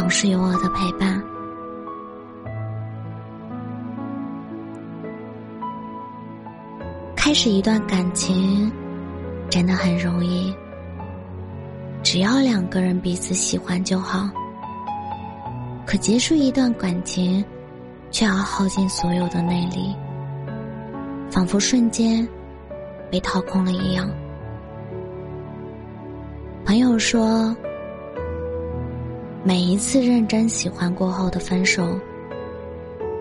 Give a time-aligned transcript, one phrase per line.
[0.00, 1.22] 总是有我的陪伴。
[7.14, 8.72] 开始一段感情
[9.50, 10.54] 真的很容易，
[12.02, 14.26] 只要两个人彼此喜欢就好。
[15.84, 17.44] 可结束一段感情，
[18.10, 19.94] 却要耗尽所有的内力，
[21.30, 22.26] 仿佛瞬间
[23.10, 24.08] 被掏空了一样。
[26.64, 27.54] 朋友说，
[29.42, 31.98] 每一次认真喜欢过后的分手，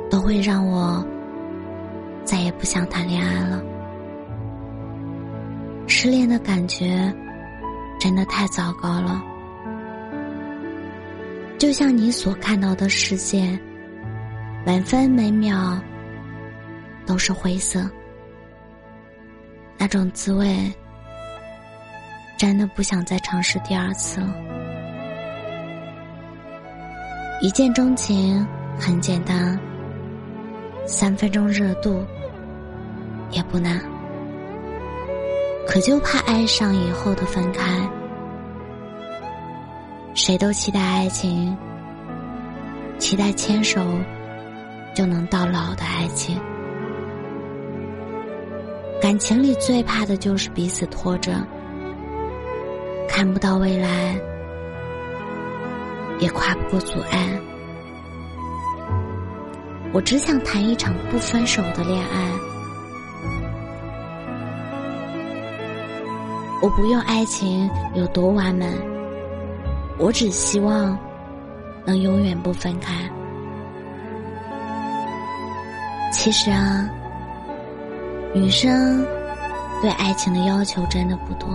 [0.10, 1.04] 都会让我
[2.26, 3.64] 再也不想谈恋爱了。
[5.88, 7.14] 失恋的感觉
[8.00, 9.24] 真的太糟糕了，
[11.58, 13.58] 就像你所看到的世界，
[14.66, 15.80] 每分每秒
[17.06, 17.90] 都是灰色，
[19.78, 20.72] 那种滋味。
[22.38, 24.49] 真的不想再尝试第二次了。
[27.42, 28.46] 一见钟情
[28.78, 29.58] 很简单，
[30.86, 32.06] 三分钟热度
[33.32, 33.80] 也不难，
[35.66, 37.90] 可就怕爱上以后的分开。
[40.14, 41.58] 谁都期待爱情，
[42.98, 43.80] 期待牵手
[44.94, 46.38] 就能到老的爱情。
[49.02, 51.42] 感情里最怕的就是彼此拖着。
[53.08, 54.20] 看不到未来，
[56.20, 57.40] 也跨不过阻碍。
[59.92, 62.32] 我只想谈一场不分手的恋爱。
[66.62, 68.68] 我不用爱情有多完美，
[69.98, 70.98] 我只希望
[71.86, 72.94] 能永远不分开。
[76.12, 76.90] 其实啊，
[78.34, 79.06] 女生
[79.82, 81.48] 对爱情的要求真的不多。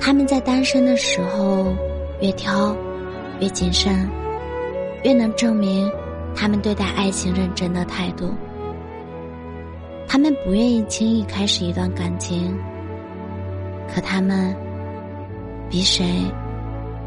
[0.00, 1.74] 他们在单身的时候，
[2.20, 2.74] 越挑，
[3.40, 4.08] 越谨慎，
[5.04, 5.90] 越能证明
[6.34, 8.32] 他们对待爱情认真的态度。
[10.08, 12.56] 他们不愿意轻易开始一段感情，
[13.92, 14.56] 可他们
[15.68, 16.22] 比谁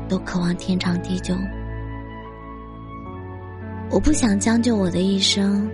[0.07, 1.33] 都渴望天长地久。
[3.89, 5.67] 我不想将就我的一生，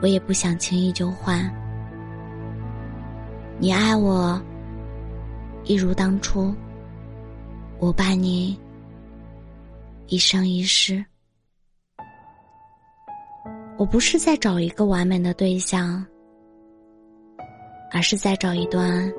[0.00, 1.50] 我也不想轻易就换。
[3.58, 4.40] 你爱我。
[5.64, 6.54] 一如当初，
[7.80, 8.60] 我伴你
[10.08, 11.02] 一生一世。
[13.78, 16.04] 我不是在找一个完美的对象，
[17.90, 19.10] 而是在找一段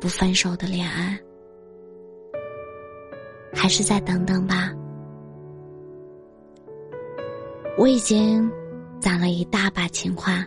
[0.00, 1.18] 不分手的恋爱。
[3.52, 4.72] 还是再等等吧。
[7.76, 8.50] 我已经
[9.00, 10.42] 攒了一大把情话，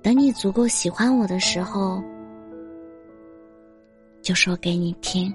[0.00, 2.00] 等你足够喜欢我的时候。
[4.22, 5.34] 就说给你听。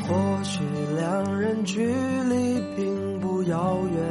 [0.00, 0.60] 或许
[0.96, 4.02] 两人距离并不遥远，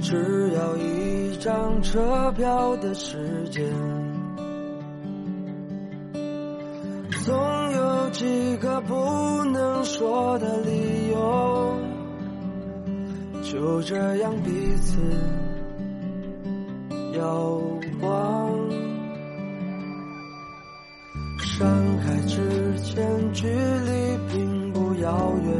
[0.00, 3.70] 只要一张车票的时间。
[7.24, 7.34] 总
[7.72, 11.78] 有几个不能说的理由，
[13.42, 14.98] 就这样彼此
[17.16, 17.60] 遥
[18.00, 18.39] 望。
[21.60, 21.68] 山
[21.98, 22.40] 海之
[22.80, 25.52] 间，距离并不遥远，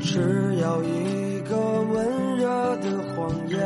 [0.00, 0.18] 只
[0.56, 1.56] 要一个
[1.92, 3.56] 温热的谎言。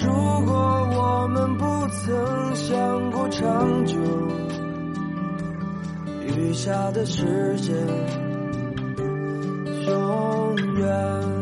[0.00, 0.10] 如
[0.46, 0.56] 果
[0.90, 3.98] 我们不曾想过长久，
[6.22, 7.76] 余下的时间
[9.86, 11.37] 永远。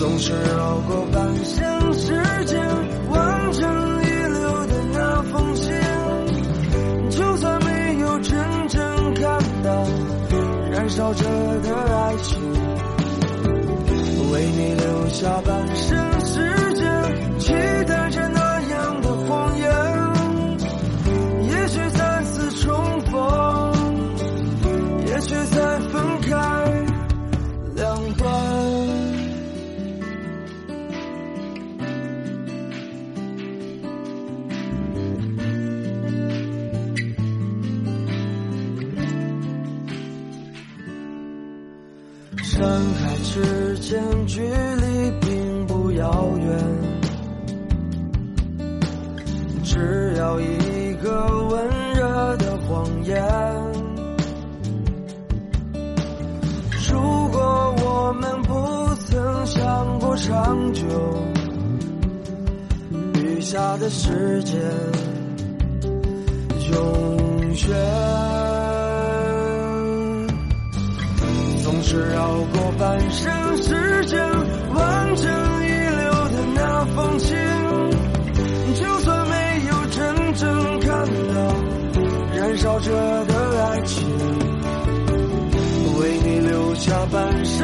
[0.00, 2.06] 总是绕过半生时
[2.46, 2.58] 间，
[3.10, 5.74] 完成遗留的那封信。
[7.10, 8.32] 就算没有真
[8.68, 9.22] 正看
[9.62, 9.86] 到
[10.70, 11.22] 燃烧着
[11.60, 12.40] 的爱情，
[14.32, 16.09] 为你留下半生
[43.00, 46.58] 山海之间距离并不遥远，
[49.64, 53.16] 只要一个温热的谎言。
[56.92, 57.00] 如
[57.30, 60.84] 果我们不曾想过长久，
[63.14, 64.60] 余下的时间
[66.70, 67.16] 永
[67.66, 68.29] 远。
[71.90, 72.22] 是绕
[72.52, 74.22] 过半生时间，
[74.72, 75.26] 完成
[75.64, 77.36] 遗留的那封情。
[78.76, 79.34] 就算没
[79.68, 80.88] 有真正看
[81.34, 81.52] 到
[82.36, 82.92] 燃烧着
[83.24, 84.06] 的爱情，
[85.98, 87.59] 为你留下半生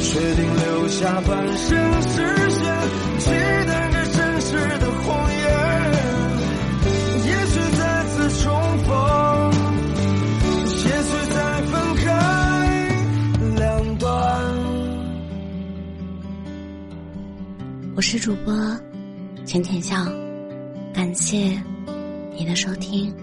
[0.00, 1.68] 决定留下半生
[2.02, 2.16] 时
[2.58, 2.64] 间，
[3.18, 3.30] 期
[3.66, 5.42] 待着真实的谎言。
[7.26, 8.44] 也许再次重
[8.84, 8.90] 逢，
[10.84, 12.04] 也许再分开
[13.56, 13.62] 两
[13.98, 14.06] 端。
[17.94, 18.54] 我是主播
[19.44, 19.96] 浅浅笑，
[20.94, 21.60] 感谢
[22.36, 23.14] 你的收听，